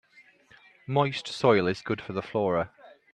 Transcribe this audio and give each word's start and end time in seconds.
Moist 0.87 1.27
soil 1.27 1.67
is 1.67 1.83
good 1.83 2.01
for 2.01 2.11
the 2.13 2.23
flora. 2.23 2.71